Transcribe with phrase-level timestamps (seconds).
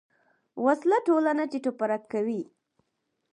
[0.65, 2.41] وسله ټولنه تیت و پرک کوي